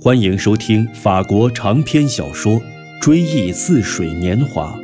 [0.00, 2.52] 欢迎收听法国长篇小说
[3.00, 4.78] 《追忆似水年华》，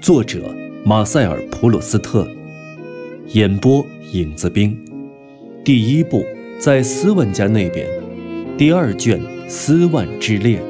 [0.00, 0.52] 作者
[0.84, 2.28] 马塞尔·普鲁斯特，
[3.34, 4.76] 演播影子兵。
[5.64, 6.24] 第一部
[6.58, 7.86] 在斯万家那边，
[8.58, 10.60] 第二卷《斯万之恋》，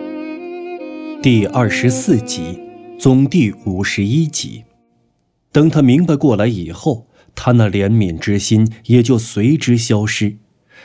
[1.22, 2.60] 第二十四集，
[2.98, 4.64] 总第五十一集。
[5.50, 10.36] 等他明白过来以后，他那怜悯之心也就随之消失。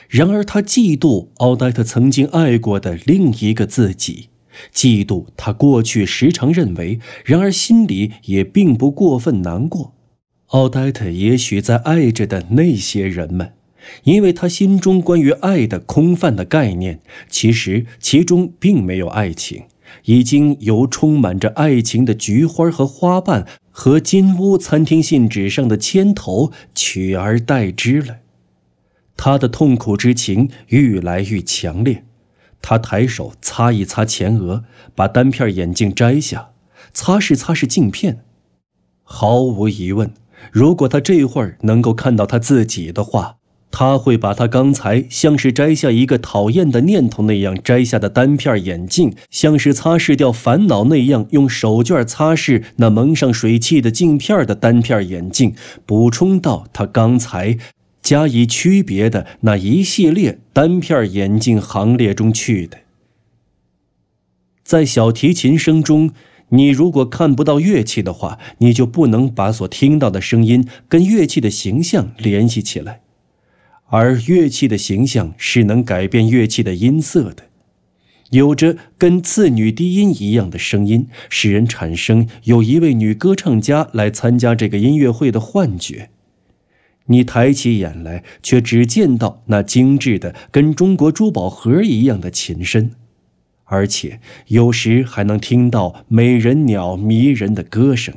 [0.08, 4.28] 然而，他嫉妒奥黛特曾经爱过的另一个自己，
[4.72, 9.94] 嫉妒他过去时常认为，然而心里也并不过分难过。
[10.48, 13.52] 奥黛特也许在爱着的那些人们，
[14.04, 19.64] 因为他心中关于爱的空泛的概念，其实其中并没有爱情，
[20.06, 28.16] 已经由充满着爱情的菊花和花瓣和金屋餐厅信纸上的铅头取而代之了。
[29.18, 32.04] 他的痛苦之情愈来愈强烈，
[32.62, 34.62] 他抬手擦一擦前额，
[34.94, 36.50] 把单片眼镜摘下，
[36.94, 38.24] 擦拭擦拭镜片。
[39.02, 40.12] 毫无疑问，
[40.52, 43.34] 如果他这会儿能够看到他自己的话，
[43.72, 57.58] 他会把他刚才像是摘下一个讨厌的念头那样摘下的单片眼镜，像是擦拭掉烦恼那样用手绢擦拭那蒙上水汽的镜片的单片眼镜，补充到他刚才。
[58.08, 62.78] 加以区别的那一系列单片眼镜行列中去的，
[64.64, 66.12] 在小提琴声中，
[66.48, 73.02] 你如果看不到乐器的话，你就不能把所听到的声音跟乐器的形象联系起来，
[73.88, 77.42] 而乐器的形象是能改变乐器的音色的，
[78.30, 86.08] 有着跟次女低音一样的声音，使人产生有一位女歌唱家来参加这个音乐会的幻觉。
[87.08, 92.92] 你抬起眼来，却只见到那精致的、跟中国珠宝盒一样的琴身，
[93.64, 98.14] 而且有时还能听到美人鸟迷人的歌声，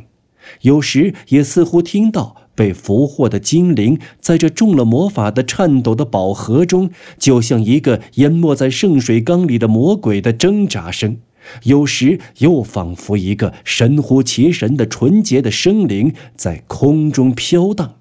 [0.61, 11.15] 有时也似乎听到被俘获的精灵在这中了魔法的颤抖的宝盒中，就像一个淹没在圣水缸里的魔鬼的挣扎声；
[11.63, 17.95] 有时又仿佛一个神乎其神的纯洁的生灵在空中飘荡。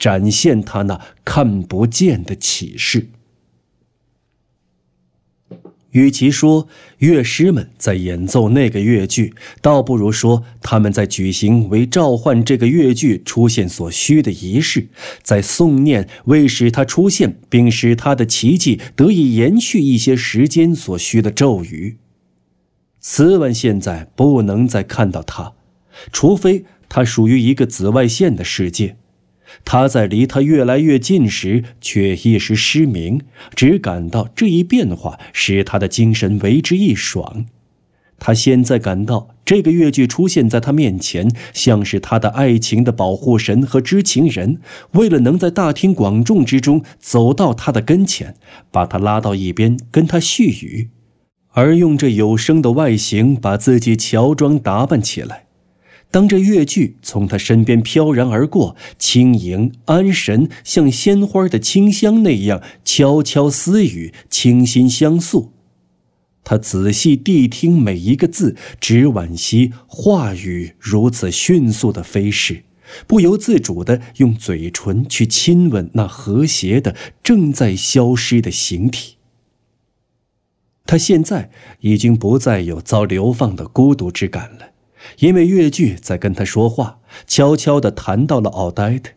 [0.00, 3.10] 展现他那看不见的启示。
[5.90, 6.68] 与其说
[6.98, 14.88] 乐师们在演奏那个乐句，倒不如说他们在举行为召唤这个乐句出现所需的仪式，
[15.22, 21.98] 在诵念为使它出现并使它的奇迹得以延续一些时间所需的咒语。
[23.00, 25.54] 斯文现在不能再看到它，
[26.12, 28.96] 除非它属于一个紫外线的世界。
[29.64, 33.20] 他在离他越来越近时，却一时失明，
[33.54, 37.46] 只感到这一变化使他的精神为之一爽。
[38.18, 44.60] 他现在感到这个越剧出现在他面前，像是他的爱情的保护神和知情人，
[44.92, 48.34] 为了能在大庭广众之中走到他的跟前，
[48.70, 50.90] 把他拉到一边跟他絮语，
[51.52, 55.46] 而用这有声的外形把自己乔装打扮起来。
[56.10, 65.52] 当这乐句从他身边飘然而过，轻盈安神，像鲜花的清香那样悄悄私语，倾心相诉。
[66.42, 72.64] 他仔细谛听每一个字，只惋惜话语如此迅速的飞逝，
[73.06, 79.16] 不由自主地用嘴唇去亲吻那和谐的、正在消失的形体。
[80.86, 81.50] 他现在
[81.80, 84.69] 已经不再有遭流放的孤独之感了。
[85.18, 89.12] 因为越剧在跟他说话，悄悄地谈到了奥黛特，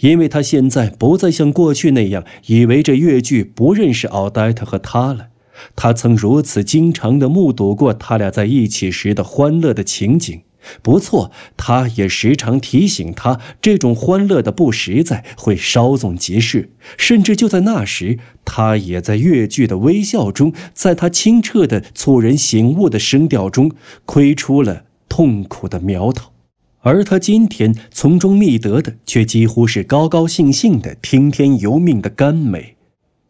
[0.00, 5.28] 因为他现在不再像过去那样以为这越剧不认识奥黛特和他了。
[5.76, 10.42] 他曾如此经常地目睹过他俩在一起时的欢乐的情景。
[10.80, 16.70] 不错，他也时常提醒他，这种欢乐的不实在会稍纵即逝。
[16.96, 23.72] 甚至就在那时，他也在越剧的微笑中，在他清澈的促人醒悟的声调中，
[24.06, 24.84] 窥出了。
[25.12, 26.32] 痛苦的苗头，
[26.80, 32.76] 而他今天从中觅得的，却几乎是高高兴兴的、听天由命的甘美。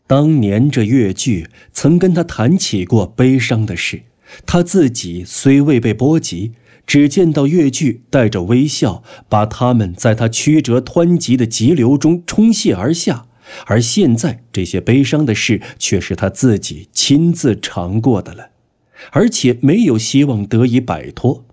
[0.07, 4.03] 当年这越剧曾跟他谈起过悲伤的事，
[4.47, 6.53] 他自己虽未被波及，
[6.87, 13.27] 只见到越剧带着微笑，把他们在他曲折湍急的急流中冲泻而下。
[13.67, 18.51] 而现在这些悲伤的事，却是他自己亲自尝过的了，
[19.11, 21.45] 而且没有希望得以摆脱。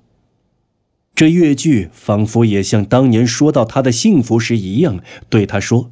[1.20, 5.92] 这越剧仿佛也像当年说到他的幸福时一样，对他说：“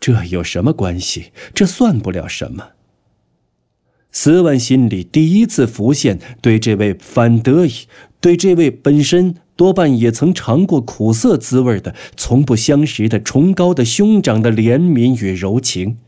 [0.00, 1.32] 这有什么关系？
[1.52, 2.68] 这算不了什么。”
[4.10, 7.72] 斯万心里第一次浮现对这位反德伊，
[8.22, 15.98] 对这位本身多半也曾尝过苦涩滋味的、从不相识的崇高的兄长的怜悯与柔情。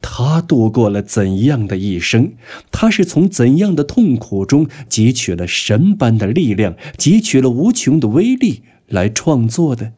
[0.00, 2.32] 他度过了怎样的一生？
[2.70, 9.92] 他是从怎样的痛苦中汲取了神般的力量，汲取了无穷的威力来创作的？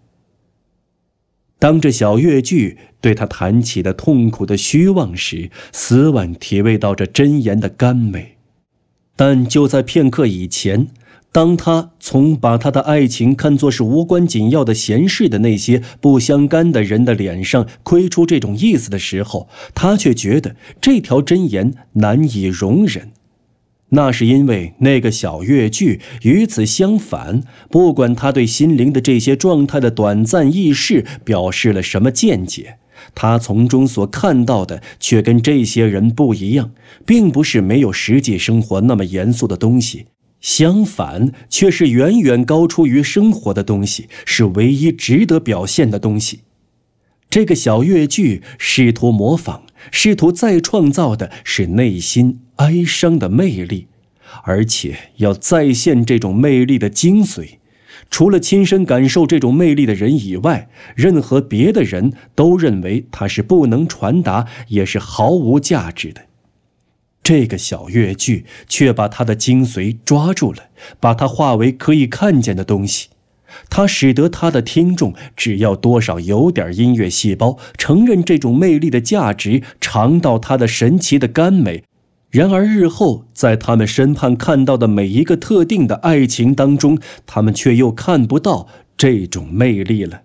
[1.58, 8.36] 当这小越剧对他谈起的痛苦的虚妄时，斯万体味到这真言的甘美。
[9.14, 10.88] 但就在片刻以前，
[11.32, 23.12] 当他从把他的爱情看作是无关紧要的闲事的那些不相干的人的脸上窥出这种意思的时候，他却觉得这条真言难以容忍。
[23.90, 32.78] 那是因为那个小越剧与此相反，不管他对心灵的这些状态的短暂意识表示了什么见解，
[33.16, 36.70] 他从中所看到的却跟这些人不一样，
[37.04, 40.06] 并不是没有实际生活那么严肃的东西，
[40.40, 46.40] 相反，却是远远高出于生活的东西，是唯一值得表现的东西。
[47.28, 49.62] 这个小越剧试图模仿。
[49.90, 53.86] 试图再创造的是内心哀伤的魅力，
[54.44, 57.52] 而且要再现这种魅力的精髓。
[58.10, 66.26] 除了亲身感受这种魅力的人以外，任何别的人都认为它是不能传达，也是毫无价值的。
[67.30, 70.64] 这个小越剧却把它的精髓抓住了，
[70.98, 73.10] 把它化为可以看见的东西。
[73.68, 81.84] 它使得他的听众只要多少有点音乐细胞，承认这种魅力的价值，尝到它的神奇的甘美。
[82.30, 88.66] 然而日后在他们身畔看到的每一个特定的爱情当中，他们却又看不到
[88.96, 90.22] 这种魅力了。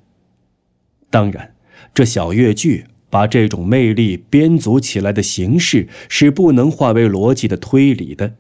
[1.12, 1.54] 当然，
[1.94, 8.34] 这小乐剧把这种魅力编组起来的形式是不能化为逻辑的推理的。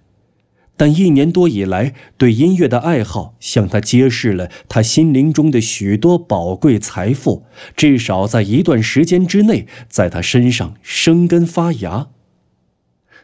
[0.75, 7.45] 但一年多以来，对音乐的爱好向他揭示了他心灵中的许多宝贵财富，
[7.77, 12.09] 至少在一段时间之内，在他身上生根发芽。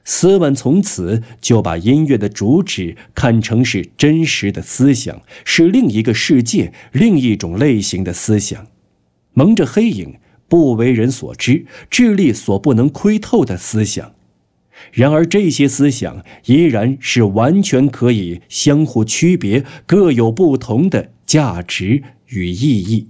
[0.06, 8.68] 斯万从此就把音乐的主旨看成是真实的思想，是另一个世界、另一种类型的思想，
[9.34, 10.16] 蒙着黑影、
[10.52, 14.12] 不为人所知、智力所不能窥透的思想。
[14.92, 23.08] 然而，这些思想依然是完全可以相互区别、各有不同的价值与意义。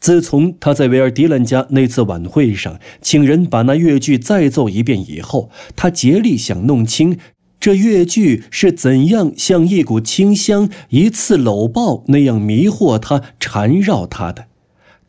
[0.00, 7.18] 自从他在维尔迪兰家那次晚会上请人把那乐句再奏一遍以后，他竭力想弄清
[7.60, 14.46] 这乐句是怎样像一股清香、一次搂抱那样迷惑他、缠绕他的。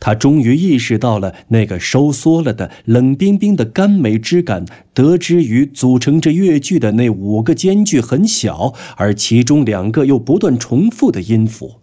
[0.06, 4.64] 他终于意识到了那个收缩了的冷冰冰的甘美之感，
[4.94, 11.82] 得知于组成这乐句的那五个间距很小，而其中两个又不断重复的音符。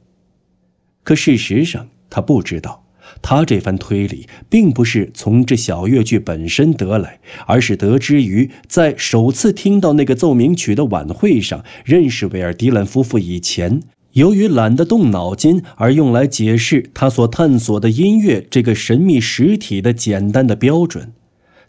[1.03, 2.85] 可事实上，他不知道，
[3.21, 13.81] 他这番推理并不是从这小乐句本身得来，而是得知于在首次听到那个奏鸣曲的晚会上认识维尔迪兰夫妇以前。
[14.13, 21.13] 由于懒得动脑筋，而用来解释他所探索的音乐这个神秘实体的简单的标准，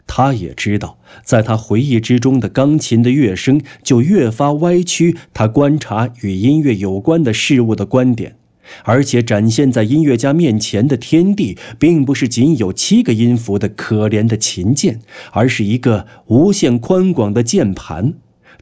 [0.06, 8.36] 他也知道，在他回忆之中的钢琴的乐声就越发歪曲他观察与音乐有关的事物的观点，
[8.82, 15.00] 而且展现在音乐家面前的天地，并不是仅有七个音符的可怜的琴键，
[15.32, 18.12] 而是一个无限宽广的键盘。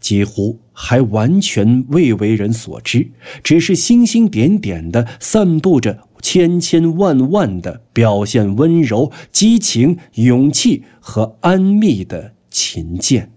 [0.02, 13.30] 几乎还完全未为人所知，只是星星点点的散布着千千万万的表现温柔、激情、勇气和安谧的琴键。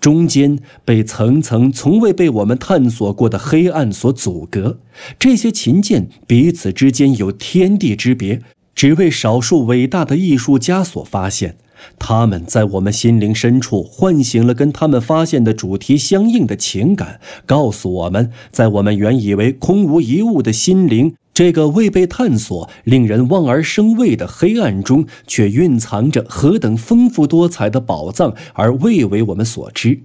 [0.00, 4.80] 中间被层层从未被我们探索过的黑暗所阻隔，
[5.18, 8.40] 这些琴键彼此之间有天地之别，
[8.74, 11.58] 只为少数伟大的艺术家所发现。
[11.98, 30.00] 他们在我们心灵深处唤醒了跟他们发现的主题相应的情感，告诉我们在我们原以为空无一物的心灵这个未被探索、令人望而生畏的黑暗中，却蕴藏着何等丰富多彩的宝藏，而未为我们所知。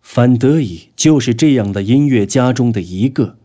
[0.00, 3.36] 范德伊就是这样的音乐家中的一个，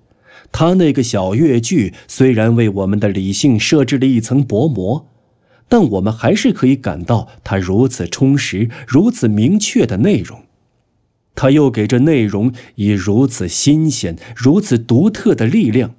[0.53, 5.08] 他那个小乐句虽然为我们的理性设置了一层薄膜。
[5.69, 10.41] 但我们还是可以感到它如此充实、如此明确的内容，
[11.35, 15.95] 它又给这内容以如此新鲜、如此独特的力量。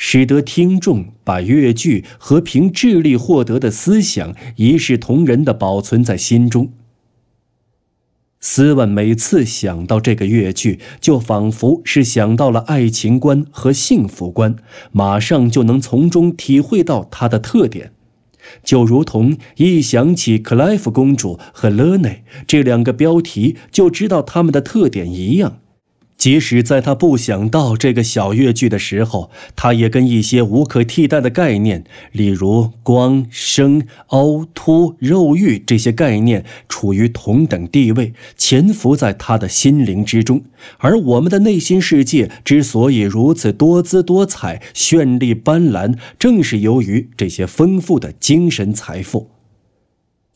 [0.00, 6.72] 使得听众把乐句和凭智力获得的思想一视同仁地保存在心中。
[8.40, 14.54] 斯万每次想到这个乐句，就仿佛是想到了爱情观和幸福观，
[14.92, 17.90] 马上就能从中体会到它的特点，
[18.64, 25.58] 就如同一想起克莱夫公主和勒内这两个标题，就知道他们的特点一样。
[26.18, 40.42] 即使在他不想到这个小乐句的时候，他也跟一些无可替代的概念，例如光、声、凹凸、肉欲这些概念，处于同等地位，潜伏在他的心灵之中。
[40.78, 49.30] 而我们的内心世界之所以如此多姿多彩、绚丽斑斓，正是由于这些丰富的精神财富。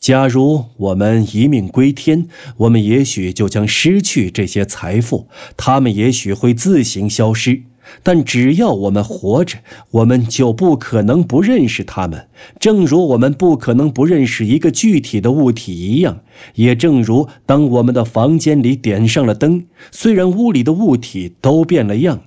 [0.02, 7.62] 假如我们一命归天，我们也许就将失去这些财富，他们也许会自行消失。
[8.02, 9.58] 但只要我们活着，
[9.92, 12.26] 我们就不可能不认识他们，
[12.58, 16.22] 正如我们不可能不认识一个具体的物体一样。
[16.56, 22.22] 也正如当我们的房间里点上了灯，虽然屋里的物体都变了样，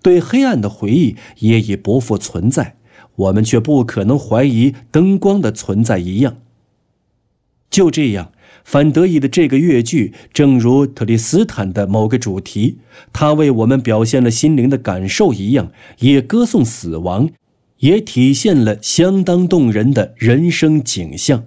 [0.00, 2.76] 对黑暗的回忆也已不复存在，
[3.16, 6.38] 我们却不可能怀疑灯光的存在一样。
[7.70, 8.32] 就这样，
[8.64, 12.78] 范德伊的这个越剧，正如特里斯坦的某个主题，
[13.12, 17.30] 它为我们表现了心灵的感受一样，也歌颂死亡，
[17.78, 21.44] 也体现了相当动人的人生景象。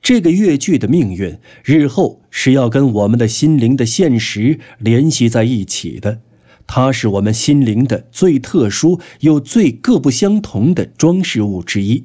[0.00, 6.20] 这个越剧的命运，日后是要跟我们的心灵的现实联系在一起的，
[6.66, 12.04] 它是我们心灵的最特殊又最各不相同的装饰物之一。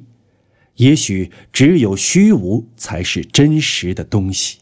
[0.76, 4.58] 也许只有虚无才是真实的东西，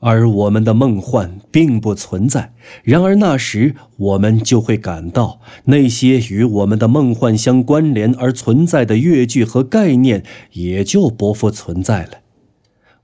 [0.00, 2.52] 而我们的梦幻并不存在。
[2.82, 12.20] 然而那时，我们就会感到那些与我们的梦幻相关联而存在的乐句和概念也就不复存在了。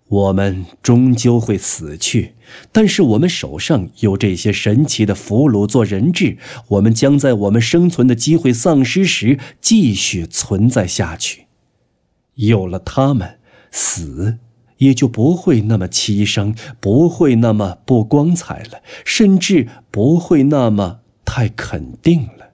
[0.09, 2.35] 我们终究会死去，
[2.71, 11.46] 但是我们手上有这些神奇的俘虏做人质，我们将在我们生存的机会丧失时继续存在下去。
[12.37, 13.39] 有了他们，
[13.71, 14.39] 死
[14.79, 22.53] 也就不会那么凄伤，不会那么不光彩了，甚至不会那么太肯定了。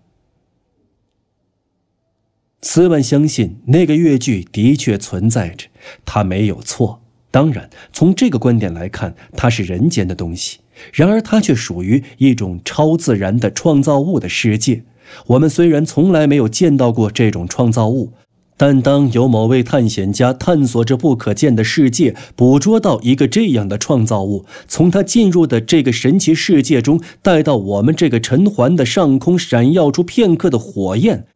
[2.63, 5.67] 斯万相信那个越剧的确存在着，
[6.05, 7.03] 他没有错。
[7.33, 10.61] 当然，从这个观点来看，它是人间的东西，
[10.93, 14.85] 然而它却属于一种超自然的创造物的世界。
[15.27, 18.13] 我们虽然从来没有见到过这种创造物。
[18.57, 31.27] 但当有某位探险家探索着不可见的世界，捕捉到一个这样的创造物，从他进入的这个神奇世界中带到我们这个尘寰的上空，闪耀出片刻的火焰，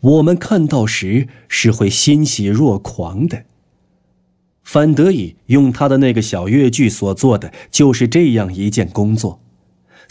[0.00, 3.44] 我们看到时是会欣喜若狂的。
[4.64, 9.40] 范德以用他的那个小乐句所做的就是这样一件工作。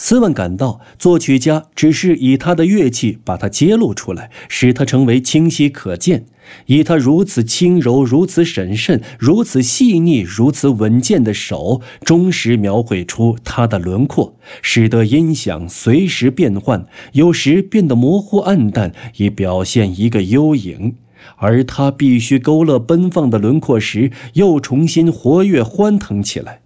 [0.05, 6.25] 斯文感到，作曲家只是以他的乐器把它揭露出来，使它成为清晰可见。
[6.65, 20.95] 以他如此轻柔、如此审慎、如此细腻、如此稳健的手，忠实描绘出他的轮廓，使得音响随时变换，有时变得模糊暗淡，以表现一个幽影；
[21.38, 26.62] 而他必须勾勒奔放的轮廓时，又重新活跃欢腾起来。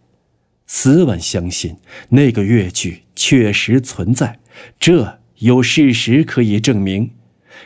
[0.67, 1.77] 斯万相信
[2.09, 4.39] 那个乐句确实存在，
[4.79, 7.11] 这有事实可以证明。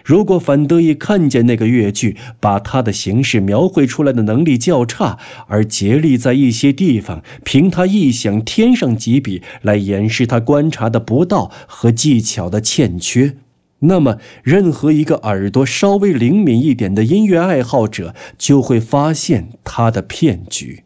[0.06, 13.36] 如果反德意看见那个乐句把它的形式描绘出来的能力较差，而竭力在一些地方凭他臆想添上几笔来掩饰他观察的不到和技巧的欠缺，
[13.80, 20.84] 那么任何一个耳朵稍微灵敏一点的音乐爱好者就会发现他的骗局。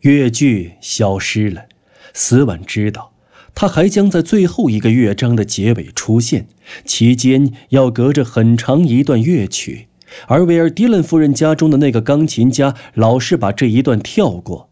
[0.00, 1.66] 乐句消失了，
[2.14, 3.12] 斯万知道，
[3.54, 6.46] 他还将在最后一个乐章的结尾出现，
[6.84, 9.88] 期间要隔着很长一段乐曲，
[10.28, 14.70] 而维尔迪伦夫人家中的那个钢琴家老是把这一段跳过。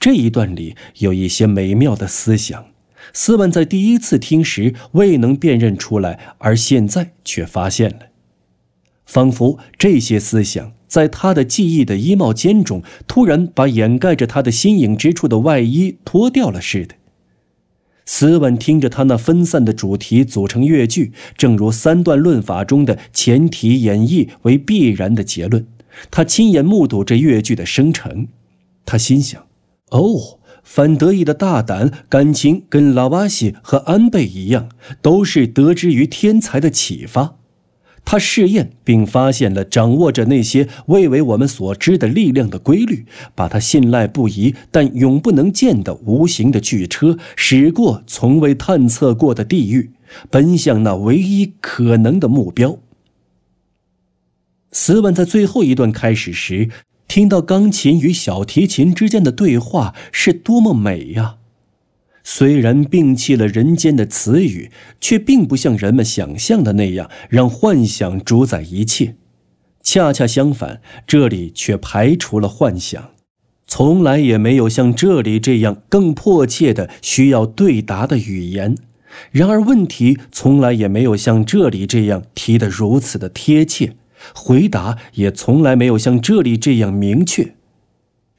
[0.00, 2.66] 这一段里有一些美妙的思想，
[3.12, 8.08] 斯万在第一次听时未能辨认出来，而现在却发现了，
[9.06, 10.72] 仿佛这些思想。
[10.90, 16.96] 在他的记忆的衣帽间中，突然把掩盖着他的新颖之处的外衣脱掉了似的。
[18.04, 25.64] 斯万听着他那分散的主题组成乐句，正如三段论法中的前提演绎为必然的结论。
[26.10, 28.26] 他亲眼目睹这乐句的生成，
[28.84, 29.46] 他心想
[29.90, 34.68] ：“哦，反得意的大胆感情跟拉瓦西和安倍一样，
[35.00, 37.36] 都是得之于天才的启发。
[38.04, 49.92] 他试验并发现了掌握着那些未为我们所知的力量的规律，把他信赖不疑但永不能见的无形的巨车驶过从未探测过的地域，
[50.28, 52.78] 奔向那唯一可能的目标。
[54.72, 56.68] 斯文在最后一段开始时，
[57.06, 61.36] 听到钢琴与小提琴之间的对话是多么美呀！
[62.22, 69.16] 虽然摒弃了人间的词语，却并不像人们想象的那样让幻想主宰一切。
[69.82, 73.10] 恰恰相反，这里却排除了幻想，
[73.66, 78.76] 从来也没有像这里这样更迫切的需要对答的语言。
[79.32, 83.94] 然而，问题从来也没有像这里这样提得如此的贴切，
[84.34, 87.54] 回答也从来没有像这里这样明确。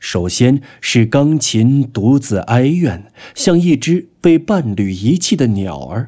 [0.02, 6.08] 首先是钢琴独自哀怨，像一只被伴侣遗弃的鸟儿；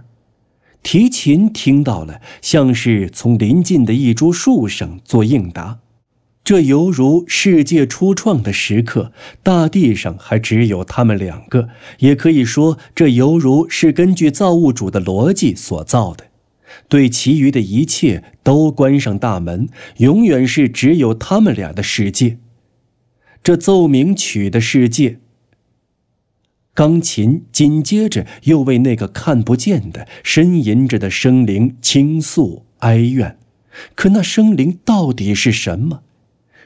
[0.82, 5.78] 提琴听到了，像是从临近的一株树上做应答。
[6.44, 11.68] 这犹如世界初创的时刻，大地上还只有他们两个；
[12.00, 16.26] 也可以说，这犹如是根据造物主的逻辑所造的，
[16.90, 22.40] 对其余的一切都关上大门，永远是只有他们俩的世界。
[23.44, 25.20] 这奏鸣曲的世界，
[26.74, 33.38] 钢琴紧接着又为那个看不见的呻吟着的生灵倾诉哀怨。
[33.96, 36.04] 可那生灵到底是什么？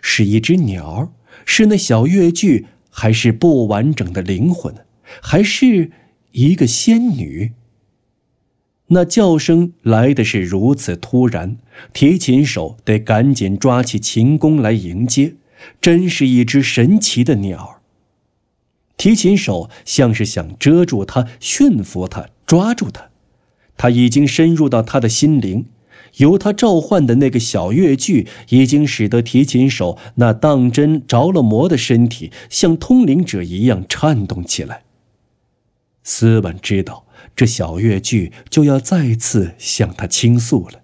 [0.01, 1.11] 是一只鸟？
[1.45, 2.67] 是那小乐句？
[2.91, 4.75] 还是不完整的灵魂？
[5.21, 5.91] 还是
[6.33, 7.53] 一个仙女？
[8.89, 11.57] 那叫声来的是如此突然，
[11.91, 15.33] 提琴手得赶紧抓起琴弓来迎接。
[15.81, 17.81] 真是一只神奇的鸟。
[18.97, 23.09] 提琴手像是想遮住它、驯服它、抓住它，
[23.77, 25.65] 它已经深入到他的心灵。
[26.17, 34.83] 由他召唤的那个小乐句，已经使得提琴手那当真着了魔的身体，像通灵者一样颤动起来。
[36.03, 37.05] 斯文知道，
[37.35, 40.81] 这小乐句就要再次向他倾诉了，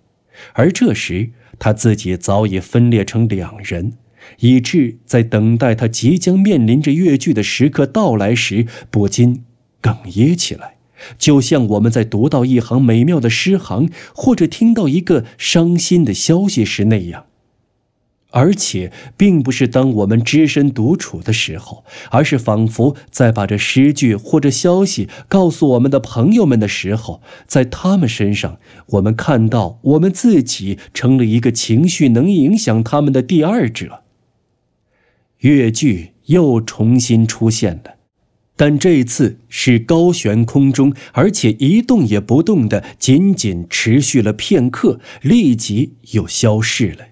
[0.53, 3.93] 而这时他自己早已分裂成两人。
[4.39, 9.43] 以致在等待他即将面临着越剧的时刻到来时，不禁
[9.81, 10.75] 哽咽起来，
[11.17, 17.25] 就像我们在读到一行美妙的诗行，或者听到一个伤心的消息时那样。
[18.35, 28.57] 而且，并不是当我们只身独处的时候，而是仿佛在把这诗句或者消息告诉我们的朋友们的时候，在他们身上，
[28.87, 34.02] 我们看到我们自己成了一个情绪能影响他们的第二者。
[35.43, 37.95] 越剧又重新出现了，
[38.55, 47.07] 但这次是高悬空中，而且一动也不动的，仅仅持续了片刻，立即又消逝了。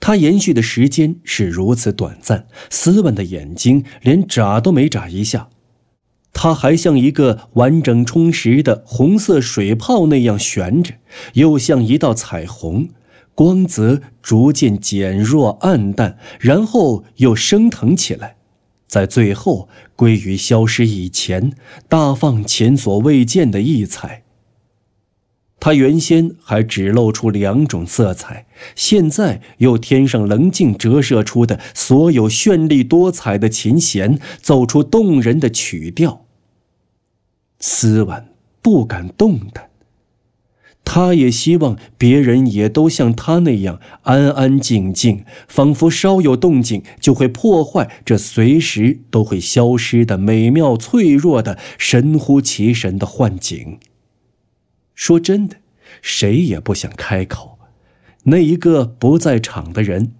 [0.00, 5.50] 它延续的时间是如此短暂，斯文的眼睛连眨都没眨一下，
[6.32, 10.94] 它还像一个完整充实的红色水泡那样悬着，
[11.34, 12.88] 又像一道彩虹。
[13.40, 18.36] 光泽逐渐减弱、暗淡，然后又升腾起来，
[18.86, 21.54] 在最后归于消失以前，
[21.88, 24.24] 大放前所未见的异彩。
[25.58, 28.44] 它原先还只露出两种色彩，
[28.76, 36.26] 现在又添上棱镜折射出的所有绚丽多彩的琴弦，奏出动人的曲调。
[37.58, 38.22] 斯文
[38.60, 39.69] 不敢动弹。
[40.92, 53.78] 他也希望别人也都像他那样安安静静，仿佛稍有动静就会破坏这随时都会消失的美妙、脆弱的、神乎其神的幻景。
[54.96, 55.58] 说真的，
[56.02, 57.60] 谁也不想开口。
[58.24, 60.14] 那一个不在场的人。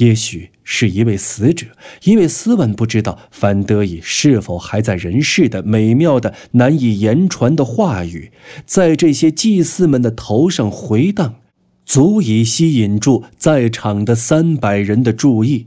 [0.00, 1.66] 也许是一位死者，
[2.04, 8.32] 因为斯文不知道范德义是否还在人世的美妙的、难以言传的话语，
[8.64, 11.36] 在这些祭司们的头上回荡，
[11.84, 15.66] 足以吸引住在场的三百人的注意，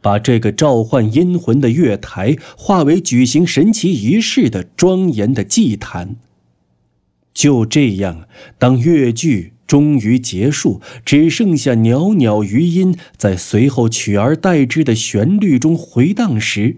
[0.00, 6.14] 把这个召唤阴魂的月台化为举行神奇仪式的庄严的祭坛。
[7.34, 9.51] 就这样，当乐剧。
[9.72, 16.76] 终于结束，只剩下袅袅余音在随后取而代之的旋律中回荡时，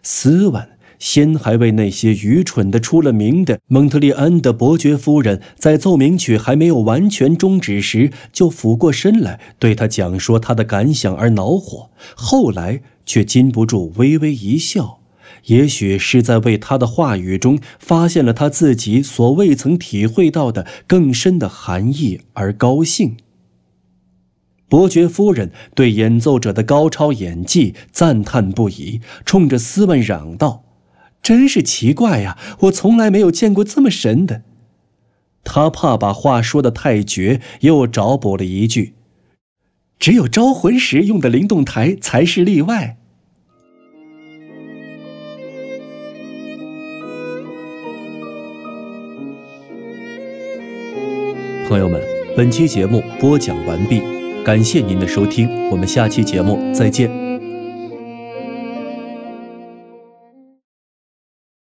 [0.00, 0.68] 斯文
[1.00, 15.00] 先还为那些愚蠢的出了名的蒙特利安的伯爵夫人，在奏鸣曲还没有完全终止时就俯过身来对他讲说他的感想而恼火，后来却禁不住微微一笑，
[15.46, 23.16] 也许是在为他的话语中发现了他自己所未曾体会到的更深的含义而高兴。
[24.68, 30.64] 伯爵夫人对演奏者的高超演技赞叹不已，冲着斯文嚷道
[31.22, 34.42] ：“真是奇怪呀，我从来没有见过这么神的。”
[35.44, 38.94] 他怕把话说的太绝，又找补了一句
[40.00, 42.98] ：“只有招魂时用的灵动台才是例外。”
[51.68, 52.00] 朋友们，
[52.36, 54.00] 本期节目播讲完毕，
[54.44, 57.25] 感谢您的收听，我们下期节目再见。